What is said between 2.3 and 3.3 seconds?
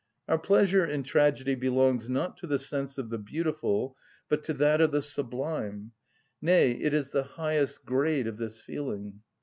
to the sense of the